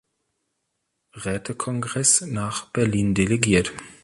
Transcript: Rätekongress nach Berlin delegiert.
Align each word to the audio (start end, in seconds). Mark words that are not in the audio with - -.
Rätekongress 1.13 2.21
nach 2.21 2.69
Berlin 2.71 3.13
delegiert. 3.13 3.71